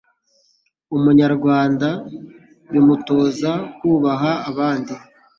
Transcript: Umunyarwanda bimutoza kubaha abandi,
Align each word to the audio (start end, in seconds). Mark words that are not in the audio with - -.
Umunyarwanda 0.95 1.89
bimutoza 2.71 3.51
kubaha 3.77 4.31
abandi, 4.49 4.93